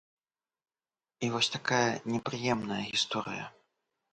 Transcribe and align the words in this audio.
І 1.27 1.29
вось 1.35 1.51
такая 1.57 1.85
непрыемная 2.15 2.81
гісторыя. 2.91 3.45